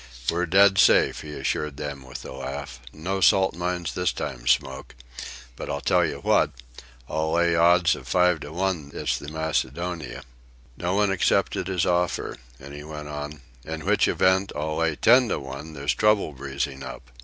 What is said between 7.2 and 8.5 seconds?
lay odds of five